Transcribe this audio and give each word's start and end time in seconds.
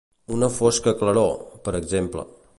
Una 0.37 0.47
«fosca 0.55 0.95
claror», 1.03 1.31
per 1.69 1.77
exemple. 1.83 2.27